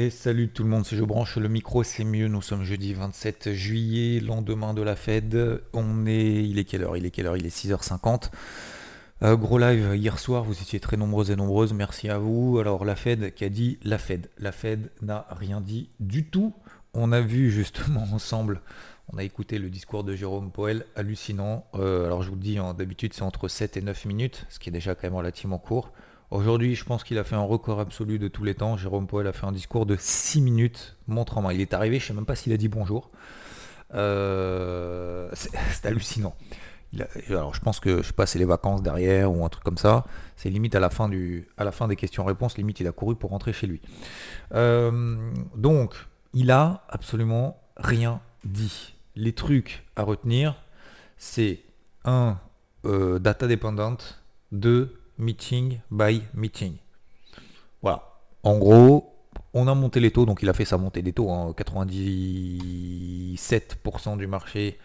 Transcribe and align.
Et 0.00 0.08
salut 0.08 0.48
tout 0.48 0.62
le 0.62 0.70
monde, 0.70 0.86
c'est 0.86 0.96
Je 0.96 1.04
branche 1.04 1.36
le 1.36 1.50
micro, 1.50 1.82
c'est 1.82 2.04
mieux. 2.04 2.26
Nous 2.26 2.40
sommes 2.40 2.64
jeudi 2.64 2.94
27 2.94 3.52
juillet, 3.52 4.20
lendemain 4.20 4.72
de 4.72 4.80
la 4.80 4.96
Fed. 4.96 5.60
On 5.74 6.06
est. 6.06 6.42
Il 6.42 6.58
est 6.58 6.64
quelle 6.64 6.84
heure? 6.84 6.96
Il 6.96 7.04
est 7.04 7.10
quelle 7.10 7.26
heure? 7.26 7.36
Il 7.36 7.44
est 7.44 7.54
6h50. 7.54 8.30
Euh, 9.22 9.36
gros 9.36 9.58
live 9.58 9.94
hier 9.94 10.18
soir, 10.18 10.42
vous 10.42 10.54
étiez 10.54 10.80
très 10.80 10.96
nombreuses 10.96 11.30
et 11.30 11.36
nombreuses, 11.36 11.74
merci 11.74 12.08
à 12.08 12.16
vous. 12.16 12.56
Alors 12.58 12.86
la 12.86 12.96
Fed 12.96 13.34
qui 13.34 13.44
a 13.44 13.50
dit 13.50 13.78
la 13.82 13.98
Fed? 13.98 14.30
La 14.38 14.52
Fed 14.52 14.90
n'a 15.02 15.26
rien 15.38 15.60
dit 15.60 15.90
du 16.00 16.24
tout. 16.24 16.54
On 16.94 17.12
a 17.12 17.20
vu 17.20 17.50
justement 17.50 18.04
ensemble, 18.14 18.62
on 19.12 19.18
a 19.18 19.22
écouté 19.22 19.58
le 19.58 19.68
discours 19.68 20.02
de 20.02 20.16
Jérôme 20.16 20.50
Powell, 20.50 20.86
hallucinant. 20.96 21.66
Euh, 21.74 22.06
alors 22.06 22.22
je 22.22 22.30
vous 22.30 22.36
le 22.36 22.40
dis, 22.40 22.56
hein, 22.56 22.72
d'habitude 22.72 23.12
c'est 23.12 23.20
entre 23.20 23.48
7 23.48 23.76
et 23.76 23.82
9 23.82 24.06
minutes, 24.06 24.46
ce 24.48 24.60
qui 24.60 24.70
est 24.70 24.72
déjà 24.72 24.94
quand 24.94 25.04
même 25.04 25.16
relativement 25.16 25.58
court. 25.58 25.92
Aujourd'hui, 26.30 26.76
je 26.76 26.84
pense 26.84 27.02
qu'il 27.02 27.18
a 27.18 27.24
fait 27.24 27.34
un 27.34 27.42
record 27.42 27.80
absolu 27.80 28.20
de 28.20 28.28
tous 28.28 28.44
les 28.44 28.54
temps. 28.54 28.76
Jérôme 28.76 29.08
Poel 29.08 29.26
a 29.26 29.32
fait 29.32 29.46
un 29.46 29.52
discours 29.52 29.84
de 29.84 29.96
6 29.98 30.40
minutes, 30.40 30.96
montre 31.08 31.38
en 31.38 31.42
main. 31.42 31.52
Il 31.52 31.60
est 31.60 31.74
arrivé, 31.74 31.98
je 31.98 32.04
ne 32.04 32.08
sais 32.08 32.14
même 32.14 32.24
pas 32.24 32.36
s'il 32.36 32.52
a 32.52 32.56
dit 32.56 32.68
bonjour. 32.68 33.10
Euh, 33.94 35.28
c'est 35.32 35.50
hallucinant. 35.86 36.36
alors 37.30 37.52
je 37.52 37.60
pense 37.60 37.80
que 37.80 38.02
je 38.02 38.06
sais 38.06 38.12
pas, 38.12 38.26
c'est 38.26 38.38
les 38.38 38.44
vacances 38.44 38.80
derrière 38.80 39.32
ou 39.32 39.44
un 39.44 39.48
truc 39.48 39.64
comme 39.64 39.76
ça. 39.76 40.04
C'est 40.36 40.50
limite 40.50 40.76
à 40.76 40.80
la 40.80 40.88
fin 40.88 41.08
du, 41.08 41.48
à 41.56 41.64
la 41.64 41.72
fin 41.72 41.88
des 41.88 41.96
questions-réponses, 41.96 42.56
limite 42.58 42.78
il 42.78 42.86
a 42.86 42.92
couru 42.92 43.16
pour 43.16 43.30
rentrer 43.30 43.52
chez 43.52 43.66
lui. 43.66 43.80
Euh, 44.54 45.32
donc 45.56 45.96
il 46.32 46.52
a 46.52 46.84
absolument 46.88 47.60
rien 47.76 48.20
dit. 48.44 48.94
Les 49.16 49.32
trucs 49.32 49.84
à 49.96 50.04
retenir, 50.04 50.54
c'est 51.16 51.58
un 52.04 52.38
euh, 52.84 53.18
data 53.18 53.48
dépendante, 53.48 54.22
deux 54.52 54.99
meeting 55.20 55.78
by 55.90 56.22
meeting. 56.34 56.76
Voilà. 57.82 58.02
En 58.42 58.58
gros, 58.58 59.14
on 59.54 59.68
a 59.68 59.74
monté 59.74 60.00
les 60.00 60.10
taux, 60.10 60.26
donc 60.26 60.42
il 60.42 60.48
a 60.48 60.52
fait 60.52 60.64
sa 60.64 60.78
montée 60.78 61.02
des 61.02 61.12
taux. 61.12 61.26
97% 61.26 64.16
du 64.16 64.26
marché 64.26 64.78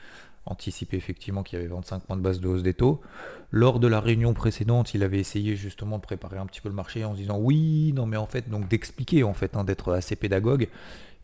anticipait 0.45 0.97
effectivement 0.97 1.41
qu'il 1.41 1.57
y 1.57 1.61
avait 1.61 1.73
25 1.73 2.03
points 2.03 2.17
de 2.17 2.21
base 2.21 2.39
de 2.39 2.47
hausse 2.47 2.63
des 2.63 2.73
taux. 2.73 3.01
Lors 3.51 3.79
de 3.79 3.87
la 3.87 3.99
réunion 3.99 4.33
précédente, 4.33 4.93
il 4.93 5.03
avait 5.03 5.19
essayé 5.19 5.55
justement 5.55 5.97
de 5.97 6.03
préparer 6.03 6.37
un 6.37 6.45
petit 6.45 6.61
peu 6.61 6.69
le 6.69 6.75
marché 6.75 7.03
en 7.03 7.13
se 7.13 7.17
disant 7.17 7.37
oui, 7.39 7.93
non 7.95 8.05
mais 8.05 8.17
en 8.17 8.27
fait, 8.27 8.49
donc 8.49 8.67
d'expliquer 8.67 9.23
en 9.23 9.33
fait, 9.33 9.55
hein, 9.55 9.63
d'être 9.63 9.93
assez 9.93 10.15
pédagogue. 10.15 10.67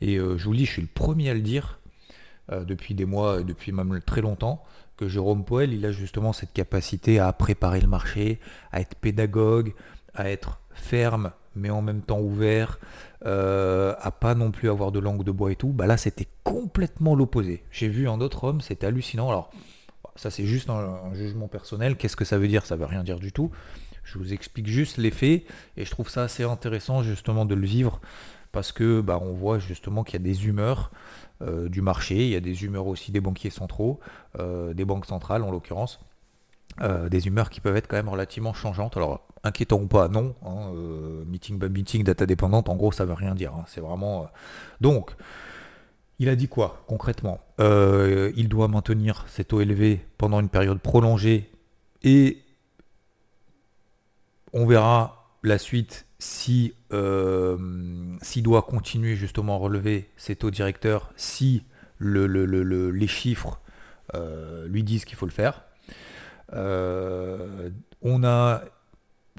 Et 0.01 0.17
euh, 0.17 0.37
je 0.37 0.45
vous 0.45 0.53
le 0.53 0.57
dis, 0.57 0.65
je 0.65 0.71
suis 0.71 0.81
le 0.81 0.87
premier 0.87 1.29
à 1.29 1.33
le 1.33 1.41
dire 1.41 1.79
euh, 2.51 2.63
depuis 2.63 2.95
des 2.95 3.05
mois, 3.05 3.43
depuis 3.43 3.71
même 3.71 4.01
très 4.01 4.21
longtemps. 4.21 4.63
Jérôme 5.07 5.45
Poel, 5.45 5.73
il 5.73 5.85
a 5.85 5.91
justement 5.91 6.33
cette 6.33 6.53
capacité 6.53 7.19
à 7.19 7.31
préparer 7.33 7.81
le 7.81 7.87
marché, 7.87 8.39
à 8.71 8.81
être 8.81 8.95
pédagogue, 8.95 9.73
à 10.13 10.29
être 10.29 10.59
ferme, 10.73 11.31
mais 11.55 11.69
en 11.69 11.81
même 11.81 12.01
temps 12.01 12.19
ouvert, 12.19 12.79
euh, 13.25 13.93
à 13.99 14.11
pas 14.11 14.35
non 14.35 14.51
plus 14.51 14.69
avoir 14.69 14.91
de 14.91 14.99
langue 14.99 15.23
de 15.23 15.31
bois 15.31 15.51
et 15.51 15.55
tout. 15.55 15.69
Bah 15.69 15.85
là, 15.85 15.97
c'était 15.97 16.27
complètement 16.43 17.15
l'opposé. 17.15 17.63
J'ai 17.71 17.87
vu 17.87 18.07
un 18.07 18.21
autre 18.21 18.43
homme, 18.45 18.61
c'était 18.61 18.87
hallucinant. 18.87 19.29
Alors, 19.29 19.51
ça 20.15 20.29
c'est 20.29 20.45
juste 20.45 20.69
un, 20.69 21.13
jugement 21.13 21.47
personnel. 21.47 21.97
Qu'est-ce 21.97 22.15
que 22.15 22.25
ça 22.25 22.37
veut 22.37 22.47
dire? 22.47 22.65
Ça 22.65 22.75
veut 22.75 22.85
rien 22.85 23.03
dire 23.03 23.19
du 23.19 23.31
tout. 23.31 23.51
Je 24.03 24.17
vous 24.17 24.33
explique 24.33 24.67
juste 24.67 24.97
les 24.97 25.11
faits 25.11 25.43
et 25.77 25.85
je 25.85 25.91
trouve 25.91 26.09
ça 26.09 26.23
assez 26.23 26.43
intéressant 26.43 27.03
justement 27.03 27.45
de 27.45 27.55
le 27.55 27.65
vivre 27.65 28.01
parce 28.51 28.71
que 28.71 28.99
bah, 28.99 29.19
on 29.21 29.33
voit 29.33 29.59
justement 29.59 30.03
qu'il 30.03 30.13
y 30.13 30.23
a 30.23 30.25
des 30.25 30.47
humeurs. 30.47 30.91
Euh, 31.41 31.69
du 31.69 31.81
marché, 31.81 32.15
il 32.15 32.29
y 32.29 32.35
a 32.35 32.39
des 32.39 32.63
humeurs 32.63 32.87
aussi 32.87 33.11
des 33.11 33.21
banquiers 33.21 33.49
centraux, 33.49 33.99
euh, 34.39 34.73
des 34.73 34.85
banques 34.85 35.05
centrales 35.05 35.43
en 35.43 35.51
l'occurrence, 35.51 35.99
euh, 36.81 37.09
des 37.09 37.27
humeurs 37.27 37.49
qui 37.49 37.61
peuvent 37.61 37.75
être 37.75 37.87
quand 37.87 37.97
même 37.97 38.09
relativement 38.09 38.53
changeantes. 38.53 38.97
Alors 38.97 39.21
inquiétant 39.43 39.81
ou 39.81 39.87
pas, 39.87 40.07
non, 40.07 40.35
hein, 40.45 40.71
meeting 41.25 41.57
by 41.57 41.67
meeting, 41.67 42.03
data 42.03 42.25
dépendante, 42.27 42.69
en 42.69 42.75
gros 42.75 42.91
ça 42.91 43.05
veut 43.05 43.13
rien 43.13 43.33
dire, 43.33 43.53
hein. 43.55 43.63
c'est 43.67 43.81
vraiment... 43.81 44.29
Donc, 44.81 45.15
il 46.19 46.29
a 46.29 46.35
dit 46.35 46.47
quoi 46.47 46.83
concrètement? 46.87 47.39
Il 47.57 48.47
doit 48.49 48.67
maintenir 48.67 49.25
ses 49.27 49.43
taux 49.43 49.61
élevés 49.61 50.05
pendant 50.19 50.39
une 50.39 50.49
période 50.49 50.79
prolongée 50.79 51.49
et 52.03 52.37
on 54.53 54.67
verra 54.67 55.31
la 55.41 55.57
suite 55.57 56.05
si 56.19 56.75
s'il 56.91 58.43
doit 58.43 58.63
continuer 58.63 59.15
justement 59.15 59.55
à 59.55 59.59
relever 59.59 60.09
ses 60.17 60.35
taux 60.35 60.51
directeurs, 60.51 61.11
si 61.15 61.63
les 61.99 63.07
chiffres 63.07 63.61
euh, 64.15 64.67
lui 64.67 64.83
disent 64.83 65.05
qu'il 65.05 65.17
faut 65.17 65.25
le 65.25 65.31
faire. 65.31 65.63
Euh, 66.53 67.69
on 68.01 68.23
a 68.23 68.63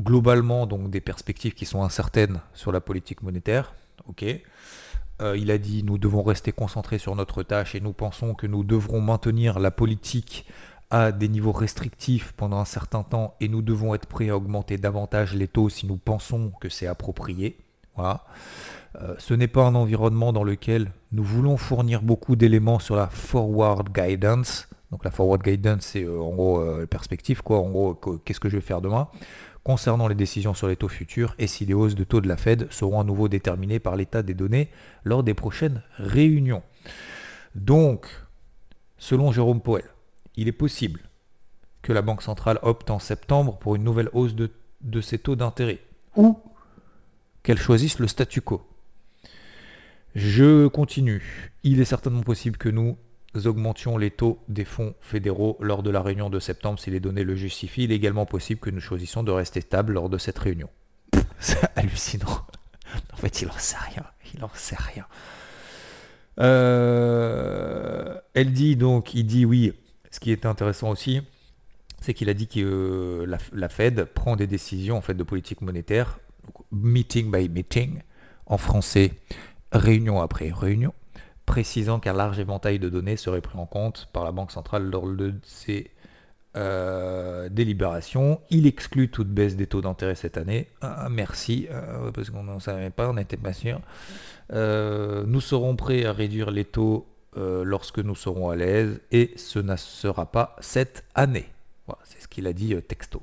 globalement 0.00 0.66
donc 0.66 0.90
des 0.90 1.02
perspectives 1.02 1.52
qui 1.52 1.66
sont 1.66 1.82
incertaines 1.82 2.40
sur 2.54 2.72
la 2.72 2.80
politique 2.80 3.22
monétaire. 3.22 3.74
Il 5.36 5.52
a 5.52 5.58
dit 5.58 5.84
nous 5.84 5.98
devons 5.98 6.24
rester 6.24 6.50
concentrés 6.50 6.98
sur 6.98 7.14
notre 7.14 7.44
tâche 7.44 7.76
et 7.76 7.80
nous 7.80 7.92
pensons 7.92 8.34
que 8.34 8.48
nous 8.48 8.64
devrons 8.64 9.00
maintenir 9.00 9.60
la 9.60 9.70
politique 9.70 10.46
à 10.92 11.10
des 11.10 11.28
niveaux 11.28 11.52
restrictifs 11.52 12.32
pendant 12.36 12.58
un 12.58 12.66
certain 12.66 13.02
temps 13.02 13.34
et 13.40 13.48
nous 13.48 13.62
devons 13.62 13.94
être 13.94 14.04
prêts 14.04 14.28
à 14.28 14.36
augmenter 14.36 14.76
davantage 14.76 15.34
les 15.34 15.48
taux 15.48 15.70
si 15.70 15.86
nous 15.86 15.96
pensons 15.96 16.52
que 16.60 16.68
c'est 16.68 16.86
approprié. 16.86 17.56
Voilà. 17.96 18.24
Euh, 19.00 19.14
ce 19.16 19.32
n'est 19.32 19.48
pas 19.48 19.64
un 19.64 19.74
environnement 19.74 20.34
dans 20.34 20.44
lequel 20.44 20.92
nous 21.10 21.24
voulons 21.24 21.56
fournir 21.56 22.02
beaucoup 22.02 22.36
d'éléments 22.36 22.78
sur 22.78 22.94
la 22.94 23.06
forward 23.06 23.88
guidance. 23.90 24.68
Donc 24.90 25.02
la 25.06 25.10
forward 25.10 25.42
guidance, 25.42 25.80
c'est 25.80 26.04
euh, 26.04 26.20
en 26.20 26.34
gros 26.34 26.60
euh, 26.60 26.84
perspective, 26.84 27.40
quoi. 27.42 27.60
En 27.60 27.70
gros, 27.70 27.94
qu'est-ce 28.26 28.40
que 28.40 28.50
je 28.50 28.56
vais 28.56 28.62
faire 28.62 28.82
demain? 28.82 29.08
Concernant 29.64 30.08
les 30.08 30.14
décisions 30.14 30.52
sur 30.52 30.68
les 30.68 30.76
taux 30.76 30.88
futurs 30.88 31.34
et 31.38 31.46
si 31.46 31.64
les 31.64 31.72
hausses 31.72 31.94
de 31.94 32.04
taux 32.04 32.20
de 32.20 32.28
la 32.28 32.36
Fed 32.36 32.70
seront 32.70 33.00
à 33.00 33.04
nouveau 33.04 33.28
déterminées 33.28 33.78
par 33.78 33.96
l'état 33.96 34.22
des 34.22 34.34
données 34.34 34.68
lors 35.04 35.22
des 35.22 35.32
prochaines 35.32 35.82
réunions. 35.96 36.62
Donc, 37.54 38.08
selon 38.98 39.32
Jérôme 39.32 39.62
Powell, 39.62 39.84
il 40.36 40.48
est 40.48 40.52
possible 40.52 41.00
que 41.82 41.92
la 41.92 42.02
Banque 42.02 42.22
centrale 42.22 42.58
opte 42.62 42.90
en 42.90 42.98
septembre 42.98 43.58
pour 43.58 43.74
une 43.74 43.84
nouvelle 43.84 44.08
hausse 44.12 44.34
de, 44.34 45.00
ses 45.00 45.18
taux 45.18 45.36
d'intérêt 45.36 45.80
ou 46.16 46.38
qu'elle 47.42 47.58
choisisse 47.58 47.98
le 47.98 48.06
statu 48.06 48.40
quo. 48.40 48.66
Je 50.14 50.66
continue. 50.68 51.52
Il 51.64 51.80
est 51.80 51.86
certainement 51.86 52.22
possible 52.22 52.56
que 52.56 52.68
nous 52.68 52.96
augmentions 53.44 53.96
les 53.96 54.10
taux 54.10 54.38
des 54.48 54.64
fonds 54.64 54.94
fédéraux 55.00 55.56
lors 55.60 55.82
de 55.82 55.90
la 55.90 56.02
réunion 56.02 56.30
de 56.30 56.38
septembre 56.38 56.78
si 56.78 56.90
les 56.90 57.00
données 57.00 57.24
le 57.24 57.34
justifient. 57.34 57.84
Il 57.84 57.92
est 57.92 57.96
également 57.96 58.26
possible 58.26 58.60
que 58.60 58.70
nous 58.70 58.80
choisissions 58.80 59.22
de 59.22 59.32
rester 59.32 59.60
stable 59.62 59.94
lors 59.94 60.10
de 60.10 60.18
cette 60.18 60.38
réunion. 60.38 60.68
C'est 61.38 61.58
hallucinant. 61.76 62.46
En 63.12 63.16
fait, 63.16 63.40
il 63.40 63.48
n'en 63.48 63.58
sait 63.58 63.76
rien. 63.78 64.04
Il 64.34 64.40
n'en 64.40 64.50
sait 64.54 64.76
rien. 64.78 65.06
Euh, 66.38 68.18
elle 68.34 68.52
dit 68.52 68.76
donc, 68.76 69.14
il 69.14 69.26
dit 69.26 69.44
oui, 69.44 69.72
qui 70.22 70.30
est 70.30 70.46
intéressant 70.46 70.90
aussi, 70.90 71.20
c'est 72.00 72.14
qu'il 72.14 72.30
a 72.30 72.34
dit 72.34 72.46
que 72.46 72.60
euh, 72.60 73.38
la, 73.52 73.68
Fed 73.68 74.04
prend 74.04 74.36
des 74.36 74.46
décisions 74.46 74.96
en 74.96 75.00
fait 75.00 75.14
de 75.14 75.22
politique 75.24 75.60
monétaire, 75.60 76.20
meeting 76.70 77.30
by 77.30 77.48
meeting, 77.48 78.02
en 78.46 78.56
français, 78.56 79.12
réunion 79.72 80.20
après 80.20 80.50
réunion, 80.50 80.94
précisant 81.44 81.98
qu'un 81.98 82.12
large 82.12 82.38
éventail 82.38 82.78
de 82.78 82.88
données 82.88 83.16
serait 83.16 83.40
pris 83.40 83.58
en 83.58 83.66
compte 83.66 84.08
par 84.12 84.24
la 84.24 84.32
Banque 84.32 84.52
centrale 84.52 84.88
lors 84.88 85.06
de 85.06 85.34
ses 85.42 85.90
euh, 86.56 87.48
délibérations. 87.48 88.40
Il 88.50 88.66
exclut 88.66 89.10
toute 89.10 89.28
baisse 89.28 89.56
des 89.56 89.66
taux 89.66 89.80
d'intérêt 89.80 90.14
cette 90.14 90.36
année. 90.36 90.68
Ah, 90.82 91.08
merci, 91.10 91.66
euh, 91.70 92.12
parce 92.12 92.30
qu'on 92.30 92.44
n'en 92.44 92.60
savait 92.60 92.90
pas, 92.90 93.10
on 93.10 93.14
n'était 93.14 93.36
pas 93.36 93.52
sûr. 93.52 93.80
nous 94.50 95.40
serons 95.40 95.74
prêts 95.74 96.04
à 96.04 96.12
réduire 96.12 96.52
les 96.52 96.64
taux 96.64 97.11
euh, 97.36 97.64
lorsque 97.64 97.98
nous 97.98 98.14
serons 98.14 98.50
à 98.50 98.56
l'aise 98.56 99.00
et 99.10 99.32
ce 99.36 99.58
ne 99.58 99.76
sera 99.76 100.26
pas 100.26 100.56
cette 100.60 101.04
année. 101.14 101.48
Voilà, 101.86 102.00
c'est 102.04 102.20
ce 102.20 102.28
qu'il 102.28 102.46
a 102.46 102.52
dit 102.52 102.74
euh, 102.74 102.80
texto. 102.80 103.22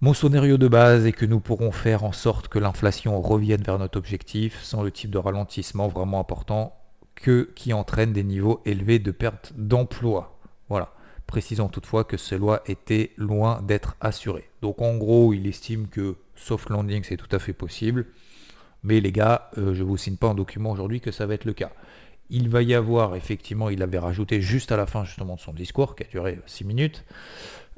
Mon 0.00 0.14
scénario 0.14 0.58
de 0.58 0.68
base 0.68 1.06
est 1.06 1.12
que 1.12 1.26
nous 1.26 1.40
pourrons 1.40 1.72
faire 1.72 2.04
en 2.04 2.12
sorte 2.12 2.46
que 2.46 2.60
l'inflation 2.60 3.20
revienne 3.20 3.62
vers 3.62 3.80
notre 3.80 3.98
objectif 3.98 4.62
sans 4.62 4.84
le 4.84 4.92
type 4.92 5.10
de 5.10 5.18
ralentissement 5.18 5.88
vraiment 5.88 6.20
important 6.20 6.76
que, 7.16 7.50
qui 7.56 7.72
entraîne 7.72 8.12
des 8.12 8.22
niveaux 8.22 8.62
élevés 8.64 9.00
de 9.00 9.10
perte 9.10 9.52
d'emploi. 9.56 10.38
Voilà. 10.68 10.92
Précisant 11.26 11.68
toutefois 11.68 12.04
que 12.04 12.16
cela 12.16 12.62
était 12.66 13.10
loin 13.16 13.60
d'être 13.62 13.96
assuré. 14.00 14.48
Donc 14.62 14.80
en 14.80 14.96
gros, 14.96 15.34
il 15.34 15.46
estime 15.48 15.88
que 15.88 16.16
soft 16.36 16.70
landing 16.70 17.02
c'est 17.02 17.16
tout 17.16 17.34
à 17.34 17.40
fait 17.40 17.52
possible. 17.52 18.06
Mais 18.84 19.00
les 19.00 19.10
gars, 19.10 19.50
euh, 19.58 19.74
je 19.74 19.82
ne 19.82 19.88
vous 19.88 19.96
signe 19.96 20.16
pas 20.16 20.28
un 20.28 20.34
document 20.34 20.70
aujourd'hui 20.70 21.00
que 21.00 21.10
ça 21.10 21.26
va 21.26 21.34
être 21.34 21.44
le 21.44 21.54
cas. 21.54 21.72
Il 22.30 22.48
va 22.48 22.62
y 22.62 22.74
avoir, 22.74 23.14
effectivement, 23.14 23.70
il 23.70 23.82
avait 23.82 23.98
rajouté 23.98 24.42
juste 24.42 24.70
à 24.70 24.76
la 24.76 24.86
fin 24.86 25.04
justement 25.04 25.36
de 25.36 25.40
son 25.40 25.52
discours, 25.52 25.96
qui 25.96 26.02
a 26.02 26.06
duré 26.06 26.38
6 26.46 26.64
minutes, 26.64 27.04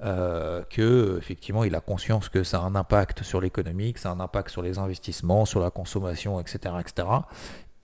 euh, 0.02 0.62
que 0.70 1.18
effectivement 1.18 1.62
il 1.62 1.74
a 1.74 1.80
conscience 1.80 2.30
que 2.30 2.42
ça 2.42 2.58
a 2.60 2.62
un 2.62 2.74
impact 2.74 3.22
sur 3.22 3.38
l'économie, 3.38 3.92
que 3.92 4.00
ça 4.00 4.08
a 4.08 4.12
un 4.14 4.20
impact 4.20 4.48
sur 4.48 4.62
les 4.62 4.78
investissements, 4.78 5.44
sur 5.44 5.60
la 5.60 5.70
consommation, 5.70 6.40
etc. 6.40 6.74
etc. 6.80 7.06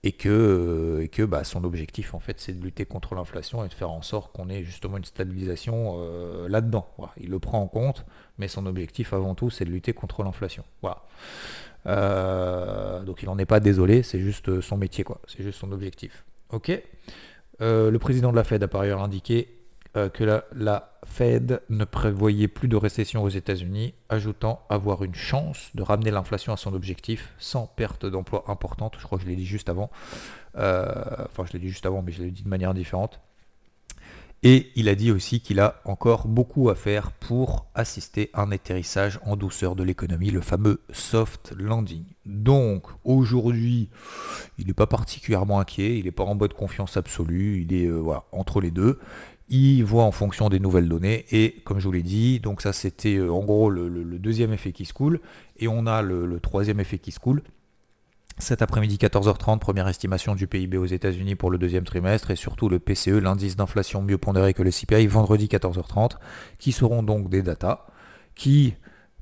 et 0.01 0.13
que, 0.13 1.07
euh, 1.19 1.27
bah, 1.27 1.43
son 1.43 1.63
objectif 1.63 2.15
en 2.15 2.19
fait 2.19 2.39
c'est 2.39 2.53
de 2.53 2.63
lutter 2.63 2.85
contre 2.85 3.13
l'inflation 3.13 3.63
et 3.63 3.67
de 3.67 3.73
faire 3.73 3.91
en 3.91 4.01
sorte 4.01 4.35
qu'on 4.35 4.49
ait 4.49 4.63
justement 4.63 4.97
une 4.97 5.05
stabilisation 5.05 5.97
euh, 5.99 6.49
là-dedans. 6.49 6.87
Il 7.17 7.29
le 7.29 7.37
prend 7.37 7.61
en 7.61 7.67
compte, 7.67 8.03
mais 8.39 8.47
son 8.47 8.65
objectif 8.65 9.13
avant 9.13 9.35
tout 9.35 9.51
c'est 9.51 9.65
de 9.65 9.69
lutter 9.69 9.93
contre 9.93 10.23
l'inflation. 10.23 10.63
Voilà. 10.81 11.03
donc 13.05 13.21
il 13.21 13.27
n'en 13.27 13.37
est 13.37 13.45
pas 13.45 13.59
désolé, 13.59 14.01
c'est 14.01 14.19
juste 14.19 14.59
son 14.61 14.77
métier, 14.77 15.03
quoi. 15.03 15.21
C'est 15.27 15.43
juste 15.43 15.59
son 15.59 15.71
objectif. 15.71 16.25
Ok. 16.51 16.71
le 17.59 17.97
président 17.97 18.31
de 18.31 18.35
la 18.35 18.43
Fed 18.43 18.63
a 18.63 18.67
par 18.67 18.81
ailleurs 18.81 19.01
indiqué 19.01 19.53
que 20.13 20.23
la, 20.23 20.43
la, 20.53 20.99
Fed 21.05 21.61
ne 21.69 21.85
prévoyait 21.85 22.47
plus 22.47 22.67
de 22.67 22.75
récession 22.75 23.23
aux 23.23 23.29
États-Unis, 23.29 23.95
ajoutant 24.09 24.61
avoir 24.69 25.03
une 25.03 25.15
chance 25.15 25.71
de 25.73 25.81
ramener 25.81 26.11
l'inflation 26.11 26.53
à 26.53 26.57
son 26.57 26.73
objectif 26.73 27.33
sans 27.39 27.65
perte 27.65 28.05
d'emploi 28.05 28.43
importante. 28.47 28.95
Je 28.99 29.05
crois 29.05 29.17
que 29.17 29.23
je 29.23 29.29
l'ai 29.29 29.35
dit 29.35 29.45
juste 29.45 29.69
avant. 29.69 29.89
enfin, 30.55 31.45
je 31.45 31.53
l'ai 31.53 31.59
dit 31.59 31.69
juste 31.69 31.85
avant, 31.85 32.01
mais 32.03 32.11
je 32.11 32.21
l'ai 32.21 32.31
dit 32.31 32.43
de 32.43 32.49
manière 32.49 32.73
différente. 32.73 33.19
Et 34.43 34.71
il 34.75 34.87
a 34.87 34.93
dit 34.93 35.11
aussi 35.11 35.39
qu'il 35.39 35.59
a 35.59 35.81
encore 35.83 36.27
beaucoup 36.27 36.69
à 36.69 36.75
faire 36.75 37.11
pour 37.11 37.65
assister 37.73 38.29
à 38.33 38.43
un 38.43 38.51
atterrissage 38.51 39.19
en 39.25 39.35
douceur 39.35 39.75
de 39.75 39.83
l'économie, 39.83 40.29
le 40.29 40.41
fameux 40.41 40.81
soft 40.91 41.53
landing. 41.57 42.03
Donc 42.25 42.85
aujourd'hui, 43.03 43.89
il 44.59 44.67
n'est 44.67 44.73
pas 44.73 44.85
particulièrement 44.85 45.59
inquiet, 45.59 45.97
il 45.97 46.05
n'est 46.05 46.11
pas 46.11 46.23
en 46.23 46.35
mode 46.35 46.53
confiance 46.53 46.97
absolue, 46.97 47.65
il 47.67 47.73
est 47.73 47.87
euh, 47.87 48.03
entre 48.31 48.61
les 48.61 48.69
deux. 48.69 48.99
Il 49.49 49.83
voit 49.83 50.03
en 50.03 50.11
fonction 50.11 50.49
des 50.49 50.59
nouvelles 50.59 50.89
données 50.89 51.25
et 51.31 51.61
comme 51.63 51.79
je 51.79 51.85
vous 51.85 51.93
l'ai 51.93 52.03
dit, 52.03 52.39
donc 52.39 52.61
ça 52.61 52.73
c'était 52.73 53.15
euh, 53.15 53.31
en 53.31 53.43
gros 53.43 53.69
le, 53.69 54.19
deuxième 54.19 54.53
effet 54.53 54.71
qui 54.71 54.85
se 54.85 54.93
coule 54.93 55.19
et 55.57 55.67
on 55.67 55.87
a 55.87 56.01
le 56.01 56.39
troisième 56.41 56.79
effet 56.79 56.99
qui 56.99 57.11
se 57.11 57.19
coule 57.19 57.41
cet 58.39 58.61
après-midi 58.61 58.97
14h30, 58.97 59.57
première 59.57 59.87
estimation 59.87 60.35
du 60.35 60.45
PIB 60.45 60.77
aux 60.77 60.85
États-Unis 60.85 61.35
pour 61.35 61.49
le 61.49 61.57
deuxième 61.57 61.85
trimestre 61.85 62.29
et 62.29 62.35
surtout 62.35 62.69
le 62.69 62.79
PCE, 62.79 63.19
l'indice 63.19 63.55
d'inflation 63.55 64.03
mieux 64.03 64.19
pondéré 64.19 64.53
que 64.53 64.61
le 64.61 64.69
CPI, 64.69 65.07
vendredi 65.07 65.47
14h30, 65.47 66.17
qui 66.59 66.71
seront 66.71 67.01
donc 67.01 67.29
des 67.29 67.41
datas 67.41 67.87
qui 68.35 68.75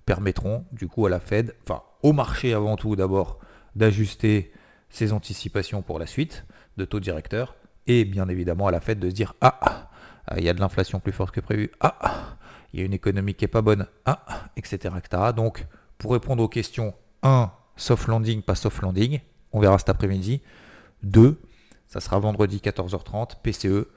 permettront 0.06 0.66
du 0.74 0.88
coup 0.88 1.06
à 1.06 1.10
la 1.10 1.22
Fed, 1.22 1.56
enfin 1.64 1.84
au 2.04 2.12
marché 2.12 2.54
avant 2.54 2.76
tout 2.76 2.98
d'abord, 2.98 3.40
d'ajuster 3.76 4.52
ses 4.90 5.14
anticipations 5.14 5.82
pour 5.82 5.98
la 5.98 6.08
suite 6.08 6.46
de 6.76 6.84
taux 6.84 7.00
directeur 7.00 7.56
et 7.88 8.04
bien 8.04 8.28
évidemment 8.28 8.68
à 8.68 8.72
la 8.72 8.82
Fed 8.82 9.00
de 9.00 9.10
se 9.10 9.16
dire 9.16 9.34
ah, 9.40 9.90
il 10.36 10.44
y 10.44 10.50
a 10.50 10.54
de 10.54 10.60
l'inflation 10.60 11.00
plus 11.00 11.14
forte 11.14 11.34
que 11.34 11.40
prévu, 11.40 11.72
ah, 11.80 12.36
il 12.74 12.82
y 12.82 12.84
a 12.84 12.86
une 12.86 12.94
économie 12.94 13.34
qui 13.34 13.46
est 13.46 13.50
pas 13.50 13.62
bonne, 13.62 13.88
ah, 14.06 14.26
etc., 14.58 14.94
etc. 14.98 15.32
Donc 15.34 15.66
pour 15.98 16.12
répondre 16.12 16.44
aux 16.44 16.50
questions 16.50 16.94
1 17.24 17.50
soft 17.76 18.08
landing, 18.08 18.42
pas 18.42 18.56
soft 18.56 18.82
landing. 18.82 19.20
On 19.52 19.60
verra 19.60 19.78
cet 19.78 19.90
après-midi. 19.90 20.42
2. 21.04 21.40
Ça 21.88 22.00
sera 22.00 22.20
vendredi 22.20 22.58
14h30, 22.58 23.42
PCE. 23.42 23.88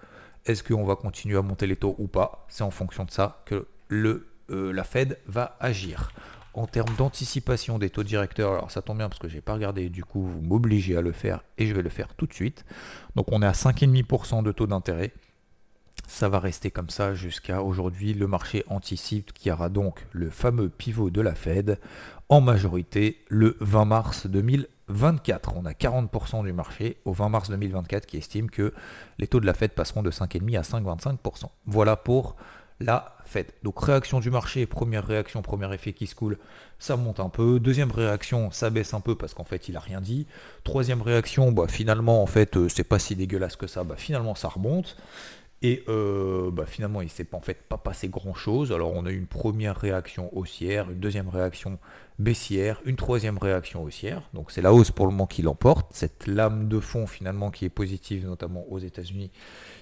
Est-ce 0.47 0.63
qu'on 0.63 0.85
va 0.85 0.97
continuer 0.97 1.37
à 1.37 1.43
monter 1.43 1.67
les 1.67 1.77
taux 1.77 1.97
ou 1.99 2.07
pas? 2.07 2.47
C'est 2.49 2.63
en 2.63 2.71
fonction 2.71 3.05
de 3.05 3.11
ça 3.11 3.43
que 3.45 3.67
euh, 3.93 4.73
la 4.73 4.85
Fed 4.85 5.19
va 5.27 5.57
agir. 5.61 6.13
En 6.55 6.67
termes 6.67 6.95
d'anticipation 6.97 7.79
des 7.79 7.91
taux 7.91 8.03
directeurs, 8.03 8.53
alors 8.53 8.71
ça 8.71 8.83
tombe 8.83 8.99
bien 8.99 9.09
parce 9.09 9.21
que 9.21 9.29
je 9.29 9.37
n'ai 9.37 9.41
pas 9.41 9.55
regardé, 9.55 9.91
du 9.91 10.05
coup 10.05 10.23
vous 10.23 10.41
m'obligez 10.41 10.97
à 10.97 11.03
le 11.03 11.13
faire 11.13 11.45
et 11.57 11.67
je 11.67 11.75
vais 11.75 11.83
le 11.83 11.91
faire 11.91 12.15
tout 12.15 12.27
de 12.27 12.33
suite. 12.33 12.65
Donc 13.15 13.27
on 13.31 13.43
est 13.43 13.47
à 13.47 13.53
5,5% 13.53 14.43
de 14.43 14.53
taux 14.53 14.67
d'intérêt. 14.67 15.13
Ça 16.09 16.31
va 16.31 16.41
rester 16.41 16.71
comme 16.71 16.89
ça 16.89 17.13
jusqu'à 17.13 17.63
aujourd'hui. 17.63 18.15
Le 18.15 18.27
marché 18.27 18.65
anticipe 18.69 19.35
qu'il 19.35 19.51
y 19.51 19.53
aura 19.53 19.69
donc 19.69 20.07
le 20.13 20.31
fameux 20.31 20.71
pivot 20.71 21.11
de 21.11 21.21
la 21.21 21.35
Fed 21.35 21.79
en 22.31 22.41
majorité 22.41 23.19
le 23.29 23.59
20 23.61 23.85
mars 23.85 24.27
2024. 24.27 25.53
On 25.55 25.67
a 25.67 25.73
40% 25.73 26.45
du 26.45 26.53
marché 26.55 26.97
au 27.05 27.13
20 27.13 27.29
mars 27.29 27.51
2024 27.51 28.07
qui 28.07 28.17
estime 28.17 28.49
que 28.49 28.73
les 29.19 29.27
taux 29.27 29.39
de 29.39 29.45
la 29.45 29.53
Fed 29.53 29.73
passeront 29.73 30.03
de 30.03 30.11
5,5 30.11 30.59
à 30.59 30.63
5,25%. 30.63 31.51
Voilà 31.67 31.95
pour 31.95 32.37
la 32.81 33.17
Fed. 33.25 33.47
Donc 33.63 33.85
réaction 33.85 34.21
du 34.21 34.31
marché, 34.31 34.65
première 34.65 35.07
réaction, 35.07 35.43
premier 35.43 35.73
effet 35.75 35.93
qui 35.93 36.07
se 36.07 36.15
coule, 36.15 36.39
ça 36.79 36.97
monte 36.97 37.21
un 37.21 37.29
peu. 37.29 37.61
Deuxième 37.61 37.91
réaction, 37.91 38.51
ça 38.51 38.71
baisse 38.71 38.95
un 38.95 39.01
peu 39.01 39.15
parce 39.15 39.35
qu'en 39.35 39.45
fait 39.45 39.69
il 39.69 39.77
a 39.77 39.81
rien 39.81 40.01
dit. 40.01 40.27
Troisième 40.65 41.03
réaction, 41.03 41.53
bah, 41.53 41.67
finalement 41.69 42.23
en 42.23 42.27
fait 42.27 42.57
euh, 42.57 42.69
c'est 42.71 42.85
pas 42.85 42.99
si 42.99 43.15
dégueulasse 43.15 43.57
que 43.57 43.67
ça, 43.67 43.85
bah, 43.85 43.97
finalement 43.99 44.35
ça 44.35 44.49
remonte. 44.49 44.97
Et 45.61 45.83
euh, 45.89 46.53
bah, 46.53 46.67
finalement, 46.67 47.01
il 47.01 47.07
ne 47.07 47.11
s'est 47.11 47.27
en 47.33 47.41
fait 47.41 47.63
pas 47.69 47.79
passé 47.79 48.09
grand-chose. 48.09 48.71
Alors 48.73 48.93
on 48.93 49.07
a 49.07 49.11
eu 49.11 49.17
une 49.17 49.27
première 49.27 49.77
réaction 49.77 50.37
haussière, 50.37 50.89
une 50.91 51.01
deuxième 51.01 51.29
réaction 51.29 51.79
baissière, 52.21 52.81
une 52.85 52.95
troisième 52.95 53.39
réaction 53.39 53.83
haussière. 53.83 54.23
Donc 54.35 54.53
c'est 54.53 54.63
la 54.63 54.73
hausse 54.73 54.93
pour 54.93 55.07
le 55.07 55.13
moment 55.13 55.27
qui 55.27 55.43
l'emporte. 55.43 55.91
Cette 55.93 56.29
lame 56.29 56.69
de 56.69 56.79
fond 56.79 57.09
finalement 57.09 57.51
qui 57.51 57.65
est 57.65 57.71
positive, 57.71 58.25
notamment 58.25 58.67
aux 58.71 58.79
États-Unis, 58.79 59.33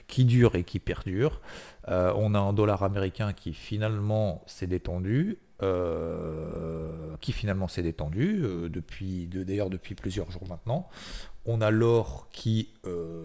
qui 0.06 0.24
dure 0.24 0.54
et 0.54 0.64
qui 0.64 0.78
perdure. 0.78 1.42
Euh, 1.88 2.10
on 2.16 2.34
a 2.34 2.38
un 2.38 2.54
dollar 2.54 2.82
américain 2.82 3.34
qui 3.34 3.52
finalement 3.52 4.42
s'est 4.46 4.66
détendu. 4.66 5.38
Euh, 5.62 7.16
qui 7.22 7.32
finalement 7.32 7.66
s'est 7.66 7.82
détendu 7.82 8.44
depuis 8.68 9.26
d'ailleurs 9.26 9.70
depuis 9.70 9.94
plusieurs 9.94 10.30
jours 10.30 10.46
maintenant. 10.46 10.86
On 11.46 11.62
a 11.62 11.70
l'or 11.70 12.28
qui 12.30 12.74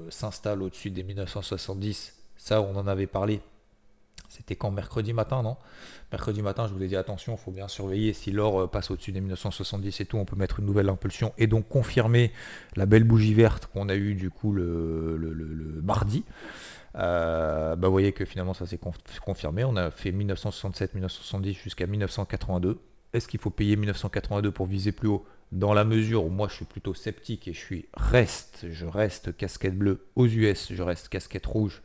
s'installe 0.10 0.62
au-dessus 0.62 0.92
des 0.92 1.04
1970 1.04 2.21
ça, 2.42 2.60
on 2.60 2.76
en 2.76 2.88
avait 2.88 3.06
parlé. 3.06 3.40
C'était 4.28 4.56
quand 4.56 4.72
mercredi 4.72 5.14
matin, 5.14 5.44
non? 5.44 5.58
Mercredi 6.12 6.42
matin, 6.42 6.68
je 6.68 6.74
vous 6.74 6.82
ai 6.82 6.88
dit 6.88 6.96
attention, 6.96 7.34
il 7.34 7.38
faut 7.38 7.52
bien 7.52 7.68
surveiller. 7.68 8.14
Si 8.14 8.32
l'or 8.32 8.62
euh, 8.62 8.68
passe 8.68 8.90
au-dessus 8.90 9.12
des 9.12 9.22
1970 9.22 10.02
et 10.02 10.06
tout, 10.06 10.18
on 10.18 10.26
peut 10.26 10.36
mettre 10.36 10.60
une 10.60 10.66
nouvelle 10.66 10.90
impulsion 10.90 11.34
et 11.38 11.46
donc 11.46 11.68
confirmer 11.68 12.32
la 12.76 12.88
belle 12.88 13.04
bougie 13.04 13.36
verte 13.36 13.68
qu'on 13.68 13.90
a 13.90 13.96
eue 13.96 14.16
du 14.16 14.32
coup 14.32 14.54
le, 14.54 15.82
mardi. 15.84 16.24
Euh, 16.96 17.76
bah, 17.76 17.88
vous 17.88 17.94
voyez 17.94 18.12
que 18.12 18.26
finalement 18.26 18.56
ça 18.56 18.66
s'est 18.66 18.80
confirmé. 19.24 19.64
On 19.64 19.76
a 19.76 19.92
fait 19.92 20.12
1967-1970 20.12 21.54
jusqu'à 21.62 21.86
1982. 21.86 22.80
Est-ce 23.14 23.28
qu'il 23.28 23.40
faut 23.40 23.52
payer 23.52 23.76
1982 23.76 24.50
pour 24.50 24.66
viser 24.66 24.92
plus 24.92 25.10
haut? 25.10 25.26
Dans 25.52 25.74
la 25.74 25.84
mesure 25.84 26.26
où 26.26 26.30
moi 26.30 26.48
je 26.48 26.56
suis 26.56 26.66
plutôt 26.66 26.96
sceptique 26.96 27.48
et 27.48 27.54
je 27.54 27.60
suis 27.60 27.86
reste, 27.94 28.66
je 28.72 28.86
reste 28.86 29.36
casquette 29.36 29.78
bleue 29.78 30.08
aux 30.16 30.26
US, 30.26 30.72
je 30.74 30.82
reste 30.82 31.10
casquette 31.10 31.46
rouge 31.46 31.82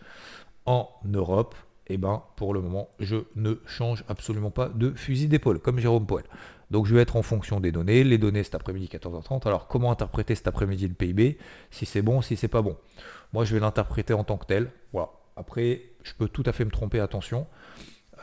en 0.67 0.91
Europe, 1.05 1.55
eh 1.89 1.97
ben, 1.97 2.23
pour 2.37 2.53
le 2.53 2.61
moment, 2.61 2.89
je 2.99 3.17
ne 3.37 3.55
change 3.67 4.05
absolument 4.09 4.51
pas 4.51 4.69
de 4.69 4.93
fusil 4.93 5.29
d'épaule, 5.29 5.61
comme 5.61 5.79
Jérôme 5.79 6.07
Poel. 6.07 6.25
Donc 6.71 6.87
je 6.87 6.95
vais 6.95 7.03
être 7.03 7.17
en 7.17 7.23
fonction 7.23 7.61
des 7.61 7.71
données, 7.71 8.03
les 8.03 8.19
données 8.19 8.43
cet 8.43 8.57
après-midi 8.57 8.89
14h30. 8.93 9.47
Alors 9.47 9.69
comment 9.69 9.93
interpréter 9.93 10.35
cet 10.35 10.49
après-midi 10.49 10.89
le 10.89 10.95
PIB 10.95 11.39
Si 11.71 11.87
c'est 11.87 12.03
bon, 12.03 12.23
si 12.23 12.37
c'est 12.37 12.49
pas 12.49 12.63
bon. 12.63 12.77
Moi 13.33 13.45
je 13.45 13.55
vais 13.55 13.61
l'interpréter 13.61 14.15
en 14.15 14.25
tant 14.25 14.37
que 14.37 14.47
tel. 14.47 14.71
Voilà. 14.93 15.11
Après, 15.37 15.83
je 16.03 16.13
peux 16.15 16.29
tout 16.29 16.43
à 16.47 16.53
fait 16.53 16.65
me 16.65 16.71
tromper, 16.71 16.99
attention. 16.99 17.47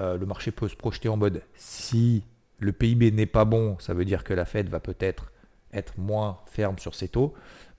Euh, 0.01 0.17
le 0.17 0.25
marché 0.25 0.51
peut 0.51 0.67
se 0.67 0.75
projeter 0.75 1.07
en 1.07 1.15
mode 1.15 1.41
si 1.55 2.23
le 2.59 2.71
PIB 2.73 3.11
n'est 3.11 3.27
pas 3.27 3.45
bon, 3.45 3.77
ça 3.79 3.93
veut 3.93 4.05
dire 4.05 4.23
que 4.23 4.33
la 4.33 4.45
Fed 4.45 4.67
va 4.67 4.79
peut-être 4.79 5.31
être 5.71 5.97
moins 5.97 6.39
ferme 6.47 6.79
sur 6.79 6.95
ses 6.95 7.07
taux. 7.07 7.33